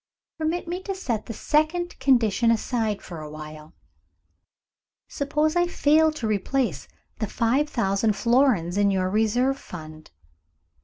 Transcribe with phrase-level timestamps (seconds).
[0.39, 3.75] "Permit me to set the second condition aside for awhile.
[5.07, 6.87] Suppose I fail to replace
[7.19, 10.09] the five thousand florins in your reserve fund?"